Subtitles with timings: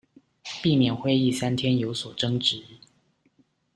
[0.63, 2.63] 避免會議三天有所爭執